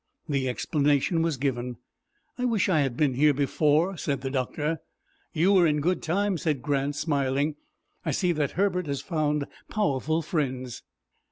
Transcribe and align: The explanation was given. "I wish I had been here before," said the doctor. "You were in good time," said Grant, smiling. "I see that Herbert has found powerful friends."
The 0.27 0.49
explanation 0.49 1.21
was 1.21 1.37
given. 1.37 1.77
"I 2.35 2.43
wish 2.45 2.69
I 2.69 2.79
had 2.79 2.97
been 2.97 3.13
here 3.13 3.35
before," 3.35 3.97
said 3.97 4.21
the 4.21 4.31
doctor. 4.31 4.79
"You 5.31 5.53
were 5.53 5.67
in 5.67 5.79
good 5.79 6.01
time," 6.01 6.39
said 6.39 6.63
Grant, 6.63 6.95
smiling. 6.95 7.53
"I 8.03 8.09
see 8.09 8.31
that 8.31 8.53
Herbert 8.53 8.87
has 8.87 9.01
found 9.03 9.45
powerful 9.69 10.23
friends." 10.23 10.81